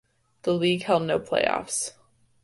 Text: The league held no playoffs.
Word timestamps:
The 0.41 0.53
league 0.53 0.81
held 0.85 1.03
no 1.03 1.19
playoffs. 1.19 1.91